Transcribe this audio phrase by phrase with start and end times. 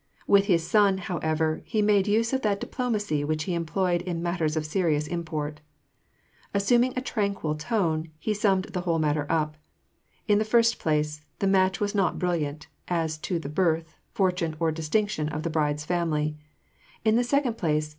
[0.25, 4.57] With his son, however, he made use of that diplomacy which he employed in matters
[4.57, 5.61] of serious import.
[6.55, 9.57] Assuming a tranquil tone, he summed the whole matter up:
[10.27, 14.71] In the first place, the match was not brilliant, as to the birth, fortune, or
[14.71, 16.35] distinction of the bride's family.
[17.05, 17.89] In the second place.